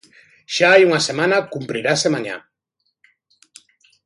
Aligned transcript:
Xa 0.55 0.67
hai 0.71 0.81
unha 0.87 1.01
semana, 1.09 1.45
cumprirase 1.53 2.07
mañá. 2.15 2.37